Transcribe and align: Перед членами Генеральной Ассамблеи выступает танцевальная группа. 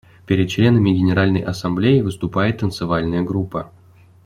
Перед 0.25 0.49
членами 0.49 0.89
Генеральной 0.89 1.41
Ассамблеи 1.41 2.01
выступает 2.01 2.61
танцевальная 2.61 3.21
группа. 3.21 3.71